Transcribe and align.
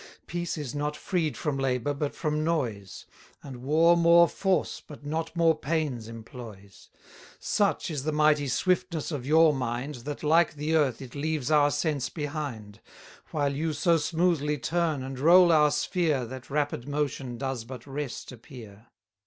Peace 0.25 0.57
is 0.57 0.73
not 0.73 0.97
freed 0.97 1.37
from 1.37 1.59
labour 1.59 1.93
but 1.93 2.15
from 2.15 2.43
noise; 2.43 3.05
And 3.43 3.57
war 3.57 3.95
more 3.95 4.27
force, 4.27 4.81
but 4.81 5.05
not 5.05 5.35
more 5.35 5.55
pains 5.55 6.07
employs; 6.07 6.89
Such 7.37 7.91
is 7.91 8.01
the 8.03 8.11
mighty 8.11 8.47
swiftness 8.47 9.11
of 9.11 9.27
your 9.27 9.53
mind, 9.53 9.93
That, 10.09 10.23
like 10.23 10.55
the 10.55 10.73
earth, 10.75 11.03
it 11.03 11.13
leaves 11.13 11.51
our 11.51 11.69
sense 11.69 12.09
behind; 12.09 12.79
110 13.29 13.29
While 13.29 13.53
you 13.55 13.73
so 13.73 13.97
smoothly 13.97 14.57
turn 14.57 15.03
and 15.03 15.19
roll 15.19 15.51
our 15.51 15.69
sphere, 15.69 16.25
That 16.25 16.49
rapid 16.49 16.87
motion 16.87 17.37
does 17.37 17.63
but 17.63 17.85
rest 17.85 18.31
appear. 18.31 18.87